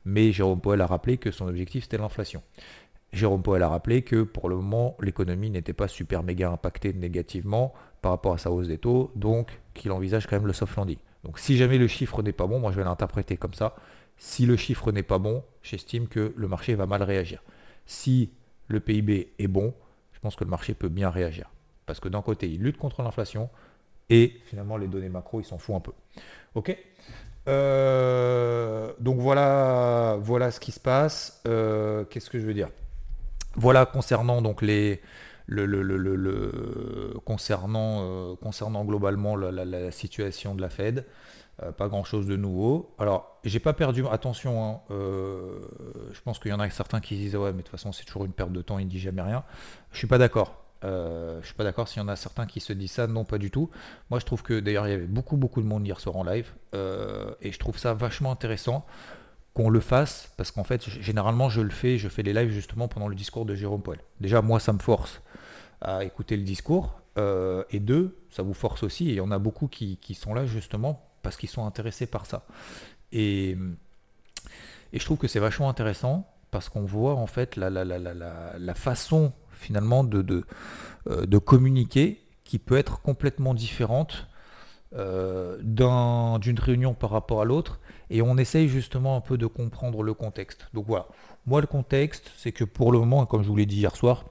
Mais 0.04 0.32
Jérôme 0.32 0.60
Poel 0.60 0.80
a 0.80 0.86
rappelé 0.86 1.16
que 1.18 1.30
son 1.30 1.48
objectif 1.48 1.84
c'était 1.84 1.98
l'inflation. 1.98 2.42
Jérôme 3.14 3.42
Powell 3.42 3.62
a 3.62 3.68
rappelé 3.68 4.02
que 4.02 4.22
pour 4.22 4.48
le 4.48 4.56
moment, 4.56 4.96
l'économie 5.00 5.50
n'était 5.50 5.72
pas 5.72 5.88
super 5.88 6.22
méga 6.22 6.50
impactée 6.50 6.92
négativement 6.92 7.72
par 8.02 8.12
rapport 8.12 8.34
à 8.34 8.38
sa 8.38 8.50
hausse 8.50 8.68
des 8.68 8.78
taux, 8.78 9.10
donc 9.14 9.60
qu'il 9.74 9.92
envisage 9.92 10.26
quand 10.26 10.36
même 10.36 10.46
le 10.46 10.52
soft 10.52 10.76
landing. 10.76 10.98
Donc 11.24 11.38
si 11.38 11.56
jamais 11.56 11.78
le 11.78 11.86
chiffre 11.86 12.22
n'est 12.22 12.32
pas 12.32 12.46
bon, 12.46 12.58
moi 12.58 12.70
je 12.72 12.76
vais 12.76 12.84
l'interpréter 12.84 13.36
comme 13.36 13.54
ça. 13.54 13.74
Si 14.16 14.46
le 14.46 14.56
chiffre 14.56 14.92
n'est 14.92 15.02
pas 15.02 15.18
bon, 15.18 15.42
j'estime 15.62 16.08
que 16.08 16.32
le 16.36 16.48
marché 16.48 16.74
va 16.74 16.86
mal 16.86 17.02
réagir. 17.02 17.42
Si 17.86 18.30
le 18.68 18.80
PIB 18.80 19.32
est 19.38 19.48
bon, 19.48 19.74
je 20.12 20.20
pense 20.20 20.36
que 20.36 20.44
le 20.44 20.50
marché 20.50 20.74
peut 20.74 20.88
bien 20.88 21.10
réagir. 21.10 21.50
Parce 21.86 22.00
que 22.00 22.08
d'un 22.08 22.22
côté, 22.22 22.48
il 22.48 22.62
lutte 22.62 22.78
contre 22.78 23.02
l'inflation, 23.02 23.50
et 24.10 24.40
finalement 24.46 24.76
les 24.76 24.88
données 24.88 25.08
macro, 25.08 25.40
il 25.40 25.44
s'en 25.44 25.58
fout 25.58 25.74
un 25.74 25.80
peu. 25.80 25.92
Ok? 26.54 26.76
Euh, 27.46 28.92
donc 29.00 29.18
voilà, 29.18 30.16
voilà 30.20 30.50
ce 30.50 30.60
qui 30.60 30.72
se 30.72 30.80
passe. 30.80 31.42
Euh, 31.46 32.04
qu'est-ce 32.04 32.30
que 32.30 32.38
je 32.38 32.46
veux 32.46 32.54
dire? 32.54 32.70
Voilà 33.56 33.86
concernant 33.86 34.42
donc 34.42 34.62
les 34.62 35.00
le, 35.46 35.66
le, 35.66 37.14
concernant, 37.24 38.00
euh, 38.02 38.34
concernant 38.36 38.84
globalement 38.84 39.36
la, 39.36 39.90
situation 39.90 40.54
de 40.54 40.60
la 40.60 40.70
Fed. 40.70 41.04
Euh, 41.62 41.70
pas 41.70 41.86
grand 41.86 42.02
chose 42.02 42.26
de 42.26 42.36
nouveau. 42.36 42.94
Alors, 42.98 43.38
j'ai 43.44 43.60
pas 43.60 43.74
perdu. 43.74 44.04
Attention, 44.10 44.64
hein, 44.64 44.80
euh, 44.90 45.60
je 46.12 46.20
pense 46.20 46.40
qu'il 46.40 46.50
y 46.50 46.54
en 46.54 46.58
a 46.58 46.68
certains 46.68 47.00
qui 47.00 47.16
disent 47.16 47.36
ouais, 47.36 47.52
mais 47.52 47.58
de 47.58 47.62
toute 47.62 47.70
façon, 47.70 47.92
c'est 47.92 48.04
toujours 48.04 48.24
une 48.24 48.32
perte 48.32 48.50
de 48.50 48.60
temps, 48.60 48.80
il 48.80 48.86
ne 48.86 48.90
dit 48.90 48.98
jamais 48.98 49.22
rien. 49.22 49.44
Je 49.92 49.98
suis 49.98 50.08
pas 50.08 50.18
d'accord. 50.18 50.64
je 50.82 51.40
suis 51.44 51.54
pas 51.54 51.62
d'accord 51.62 51.86
s'il 51.86 52.02
y 52.02 52.04
en 52.04 52.08
a 52.08 52.16
certains 52.16 52.46
qui 52.46 52.58
se 52.58 52.72
disent 52.72 52.92
ça, 52.92 53.06
non 53.06 53.24
pas 53.24 53.38
du 53.38 53.52
tout. 53.52 53.70
Moi 54.10 54.18
je 54.18 54.26
trouve 54.26 54.42
que 54.42 54.58
d'ailleurs 54.58 54.86
il 54.88 54.90
y 54.90 54.94
avait 54.94 55.06
beaucoup 55.06 55.36
beaucoup 55.36 55.62
de 55.62 55.66
monde 55.66 55.86
hier 55.86 55.98
soir 56.00 56.16
en 56.16 56.24
live 56.24 56.52
et 56.74 57.52
je 57.52 57.58
trouve 57.58 57.78
ça 57.78 57.94
vachement 57.94 58.32
intéressant 58.32 58.84
qu'on 59.54 59.70
le 59.70 59.80
fasse, 59.80 60.32
parce 60.36 60.50
qu'en 60.50 60.64
fait, 60.64 60.88
généralement, 60.88 61.48
je 61.48 61.60
le 61.60 61.70
fais, 61.70 61.96
je 61.96 62.08
fais 62.08 62.22
les 62.22 62.32
lives 62.32 62.50
justement 62.50 62.88
pendant 62.88 63.08
le 63.08 63.14
discours 63.14 63.46
de 63.46 63.54
Jérôme 63.54 63.82
Poel. 63.82 64.00
Déjà, 64.20 64.42
moi, 64.42 64.58
ça 64.60 64.72
me 64.72 64.80
force 64.80 65.22
à 65.80 66.04
écouter 66.04 66.36
le 66.36 66.42
discours, 66.42 67.00
euh, 67.18 67.62
et 67.70 67.78
deux, 67.78 68.18
ça 68.30 68.42
vous 68.42 68.54
force 68.54 68.82
aussi, 68.82 69.08
et 69.08 69.12
il 69.12 69.16
y 69.16 69.20
en 69.20 69.30
a 69.30 69.38
beaucoup 69.38 69.68
qui, 69.68 69.98
sont 70.14 70.34
là 70.34 70.44
justement 70.46 71.08
parce 71.22 71.36
qu'ils 71.36 71.48
sont 71.48 71.64
intéressés 71.64 72.06
par 72.06 72.26
ça. 72.26 72.44
Et, 73.12 73.56
et 74.92 74.98
je 74.98 75.04
trouve 75.04 75.18
que 75.18 75.28
c'est 75.28 75.38
vachement 75.38 75.70
intéressant, 75.70 76.28
parce 76.50 76.68
qu'on 76.68 76.84
voit 76.84 77.14
en 77.14 77.26
fait 77.26 77.56
la, 77.56 77.70
la, 77.70 77.84
la, 77.84 77.98
la 78.58 78.74
façon 78.74 79.32
finalement 79.50 80.04
de, 80.04 80.44
euh, 81.08 81.26
de, 81.26 81.38
communiquer 81.38 82.20
qui 82.44 82.58
peut 82.58 82.76
être 82.76 83.00
complètement 83.00 83.54
différente 83.54 84.28
d'une 84.94 86.58
réunion 86.58 86.94
par 86.94 87.10
rapport 87.10 87.40
à 87.40 87.44
l'autre 87.44 87.80
et 88.10 88.22
on 88.22 88.36
essaye 88.36 88.68
justement 88.68 89.16
un 89.16 89.20
peu 89.20 89.36
de 89.36 89.46
comprendre 89.46 90.02
le 90.02 90.14
contexte. 90.14 90.68
Donc 90.72 90.86
voilà, 90.86 91.08
moi 91.46 91.60
le 91.60 91.66
contexte, 91.66 92.30
c'est 92.36 92.52
que 92.52 92.64
pour 92.64 92.92
le 92.92 93.00
moment, 93.00 93.26
comme 93.26 93.42
je 93.42 93.48
vous 93.48 93.56
l'ai 93.56 93.66
dit 93.66 93.76
hier 93.76 93.96
soir, 93.96 94.24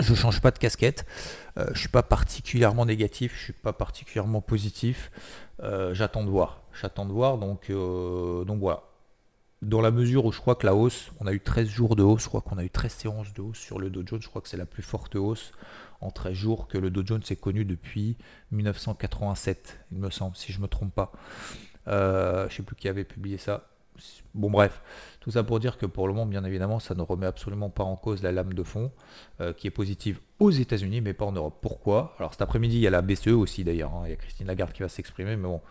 je 0.00 0.10
ne 0.10 0.16
change 0.16 0.40
pas 0.40 0.50
de 0.50 0.58
casquette. 0.58 1.06
je 1.56 1.70
ne 1.70 1.76
suis 1.76 1.88
pas 1.88 2.02
particulièrement 2.02 2.84
négatif, 2.84 3.32
je 3.34 3.38
ne 3.38 3.44
suis 3.44 3.52
pas 3.52 3.72
particulièrement 3.72 4.40
positif. 4.40 5.10
J'attends 5.92 6.24
de 6.24 6.30
voir. 6.30 6.62
J'attends 6.80 7.06
de 7.06 7.12
voir. 7.12 7.38
Donc, 7.38 7.70
donc 7.70 8.60
voilà 8.60 8.82
dans 9.62 9.80
la 9.80 9.90
mesure 9.90 10.24
où 10.26 10.32
je 10.32 10.38
crois 10.38 10.54
que 10.54 10.66
la 10.66 10.74
hausse, 10.74 11.10
on 11.20 11.26
a 11.26 11.32
eu 11.32 11.40
13 11.40 11.68
jours 11.68 11.96
de 11.96 12.02
hausse, 12.02 12.24
je 12.24 12.28
crois 12.28 12.40
qu'on 12.40 12.58
a 12.58 12.64
eu 12.64 12.70
13 12.70 12.92
séances 12.92 13.32
de 13.32 13.42
hausse 13.42 13.58
sur 13.58 13.78
le 13.78 13.90
Dow 13.90 14.02
Jones, 14.04 14.20
je 14.22 14.28
crois 14.28 14.42
que 14.42 14.48
c'est 14.48 14.56
la 14.56 14.66
plus 14.66 14.82
forte 14.82 15.16
hausse 15.16 15.52
en 16.00 16.10
13 16.10 16.32
jours 16.32 16.68
que 16.68 16.78
le 16.78 16.90
Dow 16.90 17.02
Jones 17.04 17.22
ait 17.30 17.36
connu 17.36 17.64
depuis 17.64 18.16
1987, 18.52 19.78
il 19.92 19.98
me 19.98 20.10
semble, 20.10 20.36
si 20.36 20.52
je 20.52 20.58
ne 20.58 20.62
me 20.62 20.68
trompe 20.68 20.94
pas. 20.94 21.12
Euh, 21.88 22.48
je 22.48 22.54
ne 22.54 22.56
sais 22.56 22.62
plus 22.62 22.76
qui 22.76 22.88
avait 22.88 23.04
publié 23.04 23.38
ça. 23.38 23.68
Bon 24.34 24.50
bref, 24.50 24.82
tout 25.20 25.30
ça 25.30 25.42
pour 25.42 25.58
dire 25.58 25.78
que 25.78 25.86
pour 25.86 26.06
le 26.06 26.12
moment, 26.12 26.26
bien 26.26 26.44
évidemment, 26.44 26.80
ça 26.80 26.94
ne 26.94 27.00
remet 27.00 27.24
absolument 27.24 27.70
pas 27.70 27.84
en 27.84 27.96
cause 27.96 28.22
la 28.22 28.30
lame 28.30 28.52
de 28.52 28.62
fond, 28.62 28.92
euh, 29.40 29.54
qui 29.54 29.66
est 29.66 29.70
positive 29.70 30.20
aux 30.38 30.50
États-Unis, 30.50 31.00
mais 31.00 31.14
pas 31.14 31.24
en 31.24 31.32
Europe. 31.32 31.58
Pourquoi? 31.62 32.14
Alors 32.18 32.32
cet 32.32 32.42
après-midi, 32.42 32.76
il 32.76 32.82
y 32.82 32.86
a 32.86 32.90
la 32.90 33.00
BCE 33.00 33.28
aussi 33.28 33.64
d'ailleurs, 33.64 33.94
hein. 33.94 34.02
il 34.04 34.10
y 34.10 34.12
a 34.12 34.16
Christine 34.16 34.46
Lagarde 34.46 34.72
qui 34.72 34.82
va 34.82 34.90
s'exprimer, 34.90 35.36
mais 35.36 35.48
bon, 35.48 35.62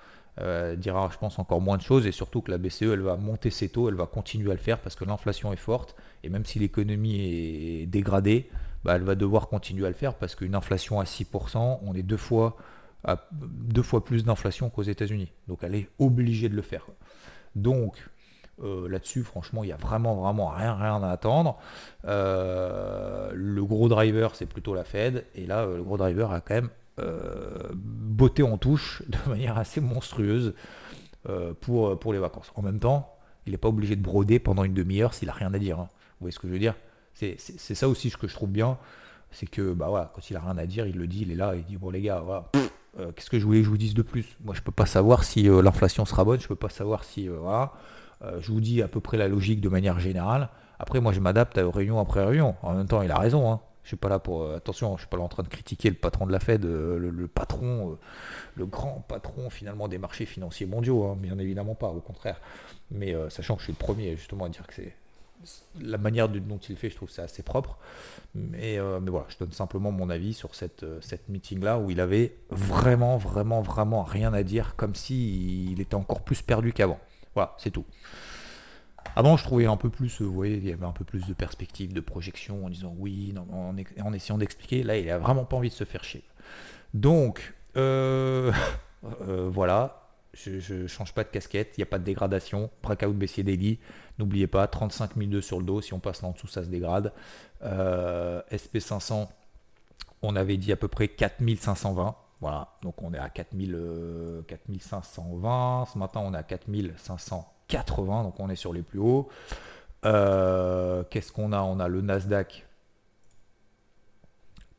euh, 0.41 0.75
dira, 0.75 1.09
je 1.13 1.17
pense, 1.17 1.39
encore 1.39 1.61
moins 1.61 1.77
de 1.77 1.81
choses 1.81 2.05
et 2.07 2.11
surtout 2.11 2.41
que 2.41 2.51
la 2.51 2.57
BCE, 2.57 2.83
elle 2.83 3.01
va 3.01 3.15
monter 3.15 3.49
ses 3.49 3.69
taux, 3.69 3.87
elle 3.89 3.95
va 3.95 4.05
continuer 4.05 4.51
à 4.51 4.55
le 4.55 4.59
faire 4.59 4.79
parce 4.79 4.95
que 4.95 5.05
l'inflation 5.05 5.53
est 5.53 5.57
forte 5.57 5.95
et 6.23 6.29
même 6.29 6.45
si 6.45 6.59
l'économie 6.59 7.21
est 7.21 7.85
dégradée, 7.85 8.49
bah, 8.85 8.95
elle 8.95 9.03
va 9.03 9.15
devoir 9.15 9.47
continuer 9.47 9.87
à 9.87 9.89
le 9.89 9.95
faire 9.95 10.13
parce 10.13 10.35
qu'une 10.35 10.53
inflation 10.53 10.99
à 10.99 11.05
6%, 11.05 11.79
on 11.81 11.95
est 11.95 12.03
deux 12.03 12.17
fois, 12.17 12.55
plus 14.05 14.23
d'inflation 14.23 14.69
qu'aux 14.69 14.83
États-Unis. 14.83 15.31
Donc 15.47 15.59
elle 15.63 15.73
est 15.73 15.89
obligée 15.97 16.49
de 16.49 16.55
le 16.55 16.61
faire. 16.61 16.85
Donc 17.55 18.07
euh, 18.63 18.87
là-dessus, 18.87 19.23
franchement, 19.23 19.63
il 19.63 19.67
n'y 19.67 19.73
a 19.73 19.77
vraiment, 19.77 20.13
vraiment 20.21 20.49
rien, 20.49 20.75
rien 20.75 21.01
à 21.01 21.09
attendre. 21.09 21.57
Euh, 22.05 23.31
le 23.33 23.65
gros 23.65 23.89
driver, 23.89 24.35
c'est 24.35 24.45
plutôt 24.45 24.75
la 24.75 24.83
Fed. 24.83 25.25
Et 25.33 25.47
là, 25.47 25.65
le 25.65 25.81
gros 25.81 25.97
driver 25.97 26.31
a 26.31 26.39
quand 26.39 26.53
même 26.53 26.69
euh, 26.99 27.71
beauté 27.73 28.43
en 28.43 28.59
touche 28.59 29.01
de 29.07 29.17
manière 29.27 29.57
assez 29.57 29.81
monstrueuse 29.81 30.53
euh, 31.27 31.53
pour, 31.59 31.99
pour 31.99 32.13
les 32.13 32.19
vacances. 32.19 32.51
En 32.53 32.61
même 32.61 32.79
temps, 32.79 33.17
il 33.47 33.53
n'est 33.53 33.57
pas 33.57 33.69
obligé 33.69 33.95
de 33.95 34.03
broder 34.03 34.37
pendant 34.37 34.63
une 34.63 34.75
demi-heure 34.75 35.15
s'il 35.15 35.27
n'a 35.27 35.33
rien 35.33 35.51
à 35.55 35.57
dire. 35.57 35.79
Hein. 35.79 35.89
Vous 35.91 36.25
voyez 36.25 36.31
ce 36.31 36.39
que 36.39 36.47
je 36.47 36.53
veux 36.53 36.59
dire? 36.59 36.75
C'est, 37.15 37.37
ça 37.39 37.87
aussi 37.87 38.09
ce 38.09 38.17
que 38.17 38.27
je 38.27 38.33
trouve 38.33 38.49
bien, 38.49 38.77
c'est 39.31 39.47
que 39.47 39.73
bah 39.73 39.87
voilà, 39.89 40.11
quand 40.13 40.29
il 40.29 40.35
a 40.37 40.41
rien 40.41 40.57
à 40.57 40.65
dire, 40.65 40.85
il 40.85 40.97
le 40.97 41.07
dit, 41.07 41.21
il 41.23 41.31
est 41.31 41.35
là, 41.35 41.55
il 41.55 41.63
dit 41.63 41.77
bon 41.77 41.89
les 41.89 42.01
gars, 42.01 42.23
euh, 42.99 43.11
qu'est-ce 43.15 43.29
que 43.29 43.39
je 43.39 43.45
voulais 43.45 43.59
que 43.59 43.65
je 43.65 43.69
vous 43.69 43.77
dise 43.77 43.93
de 43.93 44.01
plus? 44.01 44.37
Moi 44.43 44.53
je 44.53 44.61
peux 44.61 44.71
pas 44.71 44.85
savoir 44.85 45.23
si 45.23 45.43
l'inflation 45.43 46.05
sera 46.05 46.23
bonne, 46.23 46.39
je 46.39 46.47
peux 46.47 46.55
pas 46.55 46.69
savoir 46.69 47.03
si 47.03 47.27
voilà, 47.27 47.73
je 48.39 48.51
vous 48.51 48.61
dis 48.61 48.81
à 48.81 48.87
peu 48.87 48.99
près 48.99 49.17
la 49.17 49.27
logique 49.27 49.61
de 49.61 49.69
manière 49.69 49.99
générale. 49.99 50.49
Après 50.77 50.99
moi 50.99 51.13
je 51.13 51.19
m'adapte 51.19 51.57
à 51.57 51.69
réunion 51.69 51.99
après 51.99 52.23
réunion. 52.23 52.55
En 52.61 52.73
même 52.73 52.87
temps 52.87 53.01
il 53.01 53.11
a 53.11 53.17
raison. 53.17 53.51
Hein. 53.51 53.59
Je 53.85 53.89
suis 53.89 53.97
pas 53.97 54.09
là 54.09 54.17
pour. 54.17 54.41
Euh, 54.41 54.57
attention, 54.57 54.97
je 54.97 55.01
suis 55.01 55.07
pas 55.07 55.17
là 55.17 55.23
en 55.23 55.27
train 55.27 55.43
de 55.43 55.47
critiquer 55.47 55.89
le 55.89 55.95
patron 55.95 56.25
de 56.25 56.31
la 56.31 56.39
Fed, 56.39 56.65
euh, 56.65 56.97
le, 56.97 57.27
patron, 57.27 57.91
euh, 57.91 57.97
le 58.55 58.65
grand 58.65 59.05
patron 59.07 59.51
finalement 59.51 59.87
des 59.87 59.99
marchés 59.99 60.25
financiers 60.25 60.65
mondiaux, 60.65 61.05
hein, 61.05 61.15
bien 61.15 61.37
évidemment 61.37 61.75
pas, 61.75 61.89
au 61.89 62.01
contraire. 62.01 62.41
Mais 62.89 63.15
sachant 63.29 63.55
que 63.55 63.61
je 63.61 63.65
suis 63.65 63.73
le 63.73 63.77
premier 63.77 64.15
justement 64.17 64.45
à 64.45 64.49
dire 64.49 64.65
que 64.65 64.73
c'est 64.73 64.95
la 65.79 65.97
manière 65.97 66.29
dont 66.29 66.57
il 66.57 66.75
fait, 66.75 66.89
je 66.89 66.95
trouve 66.95 67.09
c'est 67.09 67.21
assez 67.21 67.43
propre. 67.43 67.77
Mais, 68.33 68.79
mais, 69.01 69.11
voilà, 69.11 69.25
je 69.29 69.37
donne 69.37 69.51
simplement 69.51 69.91
mon 69.91 70.09
avis 70.09 70.33
sur 70.33 70.55
cette, 70.55 70.85
cette 71.01 71.29
meeting-là 71.29 71.79
où 71.79 71.91
il 71.91 71.99
avait 71.99 72.37
vraiment, 72.49 73.17
vraiment, 73.17 73.61
vraiment 73.61 74.03
rien 74.03 74.33
à 74.33 74.43
dire, 74.43 74.75
comme 74.75 74.95
s'il 74.95 75.71
il 75.71 75.81
était 75.81 75.95
encore 75.95 76.21
plus 76.21 76.41
perdu 76.41 76.73
qu'avant. 76.73 76.99
Voilà, 77.35 77.53
c'est 77.57 77.71
tout. 77.71 77.85
Avant, 79.15 79.37
je 79.37 79.43
trouvais 79.43 79.65
un 79.65 79.77
peu 79.77 79.89
plus, 79.89 80.21
euh, 80.21 80.25
vous 80.25 80.33
voyez, 80.33 80.57
il 80.57 80.67
y 80.67 80.73
avait 80.73 80.85
un 80.85 80.91
peu 80.91 81.05
plus 81.05 81.25
de 81.27 81.33
perspective, 81.33 81.93
de 81.93 82.01
projection, 82.01 82.65
en 82.65 82.69
disant 82.69 82.93
oui, 82.97 83.33
en, 83.51 84.13
essayant 84.13 84.37
d'expliquer. 84.37 84.83
Là, 84.83 84.97
il 84.97 85.09
a 85.09 85.17
vraiment 85.17 85.45
pas 85.45 85.57
envie 85.57 85.69
de 85.69 85.73
se 85.73 85.83
faire 85.83 86.03
chier. 86.03 86.23
Donc, 86.93 87.53
euh, 87.77 88.51
euh, 89.21 89.49
voilà, 89.49 90.04
je 90.35 90.73
ne 90.73 90.87
change 90.87 91.13
pas 91.13 91.23
de 91.23 91.29
casquette, 91.29 91.73
il 91.77 91.79
n'y 91.79 91.83
a 91.83 91.87
pas 91.87 91.99
de 91.99 92.03
dégradation. 92.03 92.69
Breakout 92.83 93.13
baissier 93.13 93.43
daily, 93.43 93.79
n'oubliez 94.19 94.47
pas, 94.47 94.67
35 94.67 95.17
002 95.17 95.41
sur 95.41 95.59
le 95.59 95.65
dos, 95.65 95.81
si 95.81 95.93
on 95.93 95.99
passe 95.99 96.23
en 96.23 96.31
dessous, 96.31 96.47
ça 96.47 96.63
se 96.63 96.69
dégrade. 96.69 97.13
SP500, 97.63 99.27
on 100.21 100.35
avait 100.35 100.57
dit 100.57 100.71
à 100.71 100.75
peu 100.75 100.87
près 100.87 101.07
4520. 101.07 102.15
Voilà, 102.41 102.67
donc 102.81 103.01
on 103.01 103.13
est 103.13 103.19
à 103.19 103.29
4000, 103.29 104.43
4520. 104.47 105.85
Ce 105.93 105.97
matin, 105.97 106.21
on 106.23 106.33
est 106.33 106.37
à 106.37 106.43
4500. 106.43 107.51
80, 107.67 108.23
donc 108.23 108.39
on 108.39 108.49
est 108.49 108.55
sur 108.55 108.73
les 108.73 108.81
plus 108.81 108.99
hauts. 108.99 109.29
Euh, 110.05 111.03
qu'est-ce 111.09 111.31
qu'on 111.31 111.51
a? 111.51 111.61
On 111.61 111.79
a 111.79 111.87
le 111.87 112.01
Nasdaq 112.01 112.65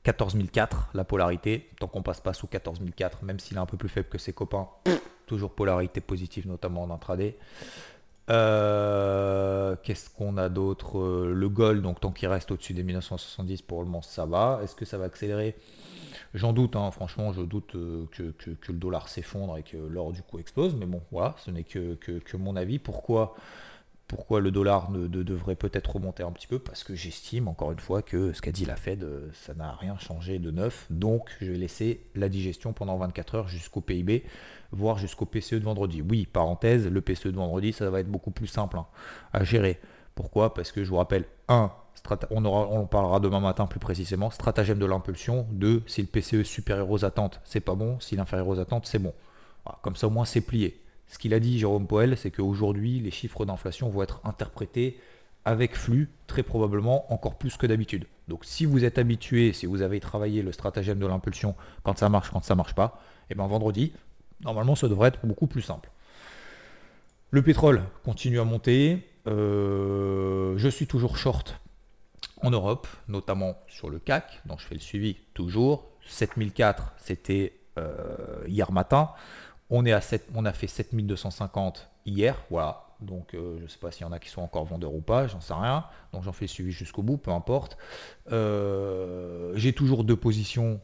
14004, 0.04 0.90
la 0.94 1.04
polarité. 1.04 1.70
Tant 1.80 1.88
qu'on 1.88 2.02
passe 2.02 2.20
pas 2.20 2.32
sous 2.32 2.46
14004, 2.46 3.24
même 3.24 3.40
s'il 3.40 3.56
est 3.56 3.60
un 3.60 3.66
peu 3.66 3.76
plus 3.76 3.88
faible 3.88 4.08
que 4.08 4.18
ses 4.18 4.32
copains, 4.32 4.68
toujours 5.26 5.50
polarité 5.50 6.00
positive, 6.00 6.46
notamment 6.46 6.82
en 6.82 6.90
intraday. 6.90 7.36
Euh, 8.28 9.76
qu'est-ce 9.84 10.10
qu'on 10.10 10.36
a 10.36 10.48
d'autre 10.48 10.98
euh, 10.98 11.32
Le 11.32 11.48
gold, 11.48 11.82
donc 11.82 12.00
tant 12.00 12.10
qu'il 12.10 12.28
reste 12.28 12.50
au-dessus 12.50 12.74
des 12.74 12.82
1970, 12.82 13.62
pour 13.62 13.80
le 13.80 13.86
moment 13.86 14.02
ça 14.02 14.26
va. 14.26 14.60
Est-ce 14.62 14.74
que 14.74 14.84
ça 14.84 14.98
va 14.98 15.04
accélérer? 15.04 15.54
J'en 16.34 16.52
doute, 16.52 16.74
hein, 16.76 16.90
franchement, 16.90 17.32
je 17.32 17.42
doute 17.42 17.76
euh, 17.76 18.06
que, 18.10 18.72
le 18.72 18.78
dollar 18.78 19.08
s'effondre 19.08 19.56
et 19.58 19.62
que 19.62 19.76
l'or 19.76 20.12
du 20.12 20.22
coup 20.22 20.38
explose, 20.38 20.74
mais 20.74 20.86
bon, 20.86 21.00
voilà, 21.12 21.34
ce 21.38 21.50
n'est 21.50 21.62
que, 21.62 21.96
mon 22.36 22.56
avis. 22.56 22.78
Pourquoi, 22.78 23.36
pourquoi 24.08 24.40
le 24.40 24.50
dollar 24.50 24.90
ne, 24.90 25.08
devrait 25.08 25.56
peut-être 25.56 25.96
remonter 25.96 26.22
un 26.22 26.30
petit 26.30 26.46
peu 26.46 26.58
Parce 26.58 26.84
que 26.84 26.94
j'estime, 26.94 27.48
encore 27.48 27.72
une 27.72 27.80
fois, 27.80 28.02
que 28.02 28.32
ce 28.32 28.40
qu'a 28.40 28.52
dit 28.52 28.64
la 28.64 28.76
Fed, 28.76 29.02
euh, 29.02 29.28
ça 29.32 29.54
n'a 29.54 29.72
rien 29.72 29.98
changé 29.98 30.38
de 30.38 30.50
neuf. 30.50 30.86
Donc, 30.90 31.30
je 31.40 31.50
vais 31.50 31.58
laisser 31.58 32.06
la 32.14 32.28
digestion 32.28 32.72
pendant 32.72 32.96
24 32.96 33.34
heures 33.34 33.48
jusqu'au 33.48 33.80
PIB, 33.80 34.24
voire 34.70 34.98
jusqu'au 34.98 35.26
PCE 35.26 35.54
de 35.54 35.64
vendredi. 35.64 36.02
Oui, 36.02 36.26
parenthèse, 36.26 36.86
le 36.86 37.00
PCE 37.00 37.28
de 37.28 37.36
vendredi, 37.36 37.72
ça 37.72 37.90
va 37.90 38.00
être 38.00 38.10
beaucoup 38.10 38.30
plus 38.30 38.46
simple 38.46 38.78
hein, 38.78 38.86
à 39.32 39.42
gérer. 39.42 39.80
Pourquoi? 40.14 40.54
Parce 40.54 40.70
que 40.70 40.84
je 40.84 40.88
vous 40.88 40.96
rappelle, 40.96 41.24
1 41.48 41.72
on, 42.30 42.44
en 42.44 42.86
parlera 42.86 43.20
demain 43.20 43.40
matin 43.40 43.66
plus 43.66 43.80
précisément, 43.80 44.30
stratagème 44.30 44.78
de 44.78 44.86
l'impulsion, 44.86 45.46
de 45.50 45.82
si 45.86 46.02
le 46.02 46.06
PCE 46.06 46.34
est 46.34 46.44
supérieur 46.44 46.90
aux 46.90 47.04
attentes, 47.04 47.40
c'est 47.44 47.60
pas 47.60 47.74
bon, 47.74 47.98
si 48.00 48.16
l'inférieur 48.16 48.46
aux 48.48 48.58
attentes, 48.60 48.86
c'est 48.86 48.98
bon. 48.98 49.12
comme 49.82 49.96
ça 49.96 50.06
au 50.06 50.10
moins 50.10 50.24
c'est 50.24 50.40
plié. 50.40 50.80
Ce 51.08 51.18
qu'il 51.18 51.34
a 51.34 51.40
dit 51.40 51.58
Jérôme 51.58 51.86
Poel, 51.86 52.16
c'est 52.16 52.30
qu'aujourd'hui 52.30 53.00
les 53.00 53.10
chiffres 53.10 53.44
d'inflation 53.44 53.88
vont 53.88 54.02
être 54.02 54.20
interprétés 54.24 54.98
avec 55.44 55.76
flux, 55.76 56.10
très 56.26 56.42
probablement 56.42 57.12
encore 57.12 57.36
plus 57.36 57.56
que 57.56 57.66
d'habitude. 57.66 58.06
Donc 58.26 58.44
si 58.44 58.64
vous 58.64 58.84
êtes 58.84 58.98
habitué, 58.98 59.52
si 59.52 59.66
vous 59.66 59.82
avez 59.82 60.00
travaillé 60.00 60.42
le 60.42 60.50
stratagème 60.50 60.98
de 60.98 61.06
l'impulsion 61.06 61.54
quand 61.84 61.96
ça 61.98 62.08
marche, 62.08 62.30
quand 62.30 62.42
ça 62.42 62.56
marche 62.56 62.74
pas, 62.74 63.00
et 63.28 63.32
eh 63.32 63.34
bien 63.36 63.46
vendredi, 63.46 63.92
normalement 64.42 64.74
ça 64.74 64.88
devrait 64.88 65.08
être 65.08 65.24
beaucoup 65.24 65.46
plus 65.46 65.62
simple. 65.62 65.90
Le 67.30 67.42
pétrole 67.42 67.82
continue 68.04 68.40
à 68.40 68.44
monter. 68.44 69.06
Euh, 69.28 70.54
je 70.56 70.68
suis 70.68 70.86
toujours 70.86 71.16
short 71.16 71.60
en 72.42 72.50
Europe, 72.50 72.86
notamment 73.08 73.56
sur 73.68 73.90
le 73.90 73.98
CAC, 73.98 74.42
dont 74.46 74.58
je 74.58 74.66
fais 74.66 74.74
le 74.74 74.80
suivi 74.80 75.16
toujours. 75.34 75.86
7004, 76.08 76.94
c'était 76.98 77.52
euh, 77.78 78.44
hier 78.46 78.72
matin. 78.72 79.10
On, 79.70 79.84
est 79.84 79.92
à 79.92 80.00
7, 80.00 80.28
on 80.34 80.44
a 80.44 80.52
fait 80.52 80.66
7250 80.66 81.88
hier, 82.04 82.36
voilà. 82.50 82.82
Donc 83.00 83.34
euh, 83.34 83.56
je 83.58 83.64
ne 83.64 83.68
sais 83.68 83.78
pas 83.78 83.90
s'il 83.90 84.02
y 84.02 84.08
en 84.08 84.12
a 84.12 84.18
qui 84.18 84.30
sont 84.30 84.40
encore 84.40 84.64
vendeurs 84.64 84.94
ou 84.94 85.00
pas, 85.00 85.26
j'en 85.26 85.40
sais 85.40 85.54
rien. 85.54 85.84
Donc 86.12 86.22
j'en 86.22 86.32
fais 86.32 86.46
suivi 86.46 86.72
jusqu'au 86.72 87.02
bout, 87.02 87.18
peu 87.18 87.30
importe. 87.30 87.76
Euh, 88.32 89.52
j'ai 89.54 89.72
toujours 89.72 90.04
deux 90.04 90.16
positions 90.16 90.80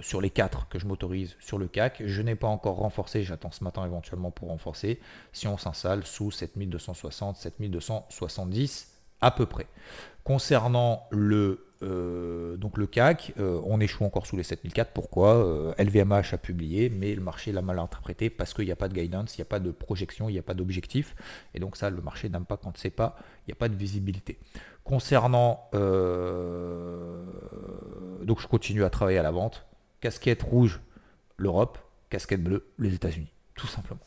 sur 0.00 0.20
les 0.20 0.30
quatre 0.30 0.68
que 0.68 0.78
je 0.78 0.86
m'autorise 0.86 1.34
sur 1.40 1.58
le 1.58 1.66
CAC. 1.66 2.04
Je 2.06 2.22
n'ai 2.22 2.36
pas 2.36 2.46
encore 2.46 2.76
renforcé, 2.76 3.24
j'attends 3.24 3.50
ce 3.50 3.64
matin 3.64 3.84
éventuellement 3.84 4.30
pour 4.30 4.48
renforcer. 4.48 5.00
Si 5.32 5.48
on 5.48 5.58
s'installe 5.58 6.06
sous 6.06 6.30
7260, 6.30 7.36
7270 7.36 8.92
à 9.22 9.30
peu 9.30 9.46
près. 9.46 9.66
Concernant 10.24 11.06
le, 11.10 11.66
euh, 11.82 12.56
donc 12.56 12.78
le 12.78 12.86
CAC, 12.86 13.34
euh, 13.38 13.60
on 13.64 13.80
échoue 13.80 14.04
encore 14.04 14.26
sous 14.26 14.36
les 14.36 14.42
7004. 14.42 14.92
Pourquoi? 14.92 15.74
LVMH 15.78 16.12
euh, 16.12 16.34
a 16.34 16.38
publié, 16.38 16.88
mais 16.90 17.14
le 17.14 17.20
marché 17.20 17.52
l'a 17.52 17.62
mal 17.62 17.78
interprété 17.78 18.30
parce 18.30 18.54
qu'il 18.54 18.66
n'y 18.66 18.72
a 18.72 18.76
pas 18.76 18.88
de 18.88 18.94
guidance, 18.94 19.36
il 19.36 19.40
n'y 19.40 19.42
a 19.42 19.46
pas 19.46 19.58
de 19.58 19.70
projection, 19.70 20.28
il 20.28 20.32
n'y 20.32 20.38
a 20.38 20.42
pas 20.42 20.54
d'objectif. 20.54 21.14
Et 21.54 21.60
donc 21.60 21.76
ça, 21.76 21.90
le 21.90 22.00
marché 22.00 22.28
n'aime 22.28 22.44
pas 22.44 22.56
quand 22.56 22.76
c'est 22.76 22.90
pas, 22.90 23.16
il 23.46 23.50
n'y 23.50 23.52
a 23.52 23.56
pas 23.56 23.68
de 23.68 23.76
visibilité. 23.76 24.38
Concernant, 24.84 25.68
donc 28.22 28.40
je 28.40 28.46
continue 28.48 28.84
à 28.84 28.90
travailler 28.90 29.18
à 29.18 29.22
la 29.22 29.30
vente. 29.30 29.64
Casquette 30.00 30.42
rouge, 30.42 30.80
l'Europe. 31.36 31.78
Casquette 32.10 32.42
bleue, 32.42 32.66
les 32.78 32.94
États-Unis. 32.94 33.32
Tout 33.54 33.68
simplement. 33.68 34.00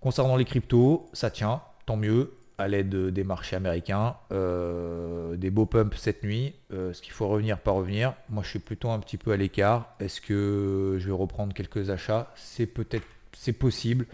Concernant 0.00 0.36
les 0.36 0.44
cryptos, 0.44 1.08
ça 1.12 1.30
tient, 1.30 1.62
tant 1.86 1.96
mieux. 1.96 2.36
À 2.58 2.68
l'aide 2.68 2.94
des 3.08 3.24
marchés 3.24 3.56
américains. 3.56 4.16
Euh, 4.32 5.36
des 5.36 5.50
beaux 5.50 5.66
pumps 5.66 5.96
cette 5.96 6.22
nuit. 6.22 6.54
Euh, 6.72 6.92
ce 6.92 7.02
qu'il 7.02 7.12
faut 7.12 7.28
revenir, 7.28 7.58
pas 7.58 7.72
revenir? 7.72 8.14
Moi, 8.28 8.42
je 8.42 8.50
suis 8.50 8.58
plutôt 8.58 8.90
un 8.90 8.98
petit 8.98 9.16
peu 9.16 9.32
à 9.32 9.36
l'écart. 9.36 9.94
Est-ce 10.00 10.20
que 10.20 10.96
je 10.98 11.06
vais 11.06 11.12
reprendre 11.12 11.52
quelques 11.54 11.90
achats? 11.90 12.32
C'est 12.34 12.66
peut-être, 12.66 13.06
c'est 13.32 13.52
possible. 13.52 14.06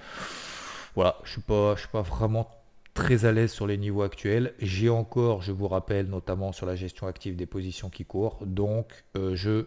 Voilà, 0.95 1.19
je 1.25 1.33
suis 1.33 1.41
pas, 1.41 1.77
suis 1.77 1.89
pas 1.89 2.03
vraiment 2.03 2.51
très 2.95 3.25
à 3.25 3.33
l'aise 3.33 3.53
sur 3.53 3.67
les 3.67 3.79
niveaux 3.79 4.03
actuels. 4.03 4.53
J'ai 4.59 4.91
encore, 4.91 5.41
je 5.41 5.53
vous 5.53 5.69
rappelle, 5.69 6.07
notamment 6.07 6.53
sur 6.53 6.67
la 6.67 6.77
gestion 6.77 7.07
active 7.07 7.37
des 7.37 7.47
positions 7.47 7.89
qui 7.89 8.05
courent. 8.05 8.39
Donc, 8.45 9.05
euh, 9.17 9.35
je 9.35 9.67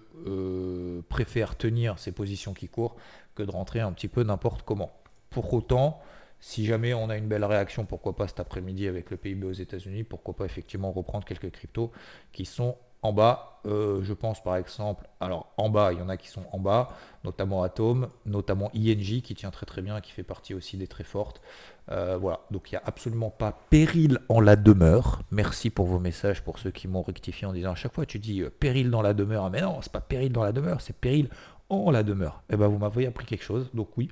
préfère 1.09 1.55
tenir 1.55 1.97
ces 1.97 2.11
positions 2.11 2.53
qui 2.53 2.67
courent 2.67 2.95
que 3.33 3.43
de 3.43 3.51
rentrer 3.51 3.79
un 3.79 3.91
petit 3.91 4.07
peu 4.07 4.23
n'importe 4.23 4.61
comment. 4.63 4.91
Pour 5.29 5.53
autant, 5.53 6.01
si 6.45 6.63
jamais 6.63 6.93
on 6.93 7.09
a 7.09 7.17
une 7.17 7.27
belle 7.27 7.43
réaction, 7.43 7.85
pourquoi 7.85 8.15
pas 8.15 8.27
cet 8.27 8.39
après-midi 8.39 8.87
avec 8.87 9.09
le 9.09 9.17
PIB 9.17 9.47
aux 9.47 9.51
États-Unis, 9.51 10.03
pourquoi 10.03 10.35
pas 10.35 10.45
effectivement 10.45 10.91
reprendre 10.91 11.25
quelques 11.25 11.49
cryptos 11.49 11.91
qui 12.31 12.45
sont 12.45 12.77
en 13.01 13.13
bas. 13.13 13.61
Euh, 13.65 14.03
je 14.03 14.13
pense 14.13 14.43
par 14.43 14.55
exemple, 14.55 15.07
alors 15.19 15.51
en 15.57 15.71
bas, 15.71 15.91
il 15.91 15.97
y 15.97 16.01
en 16.03 16.07
a 16.07 16.17
qui 16.17 16.27
sont 16.27 16.43
en 16.51 16.59
bas, 16.59 16.89
notamment 17.23 17.63
Atom, 17.63 18.09
notamment 18.27 18.69
ING 18.75 19.21
qui 19.23 19.33
tient 19.33 19.49
très 19.49 19.65
très 19.65 19.81
bien, 19.81 19.99
qui 20.01 20.11
fait 20.11 20.21
partie 20.21 20.53
aussi 20.53 20.77
des 20.77 20.85
très 20.85 21.03
fortes. 21.03 21.41
Euh, 21.89 22.15
voilà, 22.15 22.41
donc 22.51 22.71
il 22.71 22.75
n'y 22.75 22.77
a 22.77 22.83
absolument 22.85 23.31
pas 23.31 23.57
péril 23.71 24.19
en 24.29 24.39
la 24.39 24.55
demeure. 24.55 25.23
Merci 25.31 25.71
pour 25.71 25.87
vos 25.87 25.99
messages, 25.99 26.43
pour 26.43 26.59
ceux 26.59 26.69
qui 26.69 26.87
m'ont 26.87 27.01
rectifié 27.01 27.47
en 27.47 27.53
disant 27.53 27.71
à 27.71 27.75
chaque 27.75 27.93
fois 27.95 28.05
tu 28.05 28.19
dis 28.19 28.41
euh, 28.41 28.51
péril 28.51 28.91
dans 28.91 29.01
la 29.01 29.15
demeure. 29.15 29.49
Mais 29.49 29.61
non, 29.61 29.79
c'est 29.81 29.91
pas 29.91 29.99
péril 29.99 30.31
dans 30.31 30.43
la 30.43 30.51
demeure, 30.51 30.79
c'est 30.79 30.95
péril 30.95 31.29
en 31.69 31.91
la 31.91 32.03
demeure. 32.03 32.43
Eh 32.51 32.57
ben 32.57 32.67
vous 32.67 32.77
m'avez 32.77 33.07
appris 33.07 33.25
quelque 33.25 33.43
chose. 33.43 33.69
Donc 33.73 33.97
oui, 33.97 34.09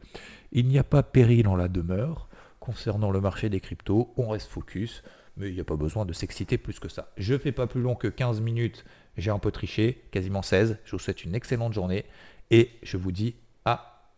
il 0.52 0.68
n'y 0.68 0.78
a 0.78 0.84
pas 0.84 1.04
péril 1.04 1.48
en 1.48 1.56
la 1.56 1.68
demeure. 1.68 2.28
Concernant 2.60 3.12
le 3.12 3.20
marché 3.20 3.50
des 3.50 3.60
cryptos, 3.60 4.14
on 4.16 4.30
reste 4.30 4.48
focus, 4.48 5.04
mais 5.36 5.50
il 5.50 5.54
n'y 5.54 5.60
a 5.60 5.66
pas 5.66 5.76
besoin 5.76 6.06
de 6.06 6.14
s'exciter 6.14 6.58
plus 6.58 6.80
que 6.80 6.88
ça. 6.88 7.12
Je 7.18 7.34
ne 7.34 7.38
fais 7.40 7.52
pas 7.52 7.68
plus 7.68 7.82
long 7.82 7.96
que 7.96 8.08
15 8.08 8.40
minutes, 8.40 8.86
j'ai 9.18 9.32
un 9.32 9.40
peu 9.40 9.52
triché, 9.52 10.06
quasiment 10.12 10.42
16. 10.42 10.80
Je 10.86 10.92
vous 10.92 11.00
souhaite 11.00 11.26
une 11.26 11.36
excellente 11.36 11.74
journée 11.74 12.06
et 12.52 12.72
je 12.82 12.98
vous 12.98 13.12
dis 13.12 13.36
à, 13.66 14.10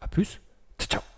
à 0.00 0.08
plus. 0.08 0.40
Ciao 0.78 1.11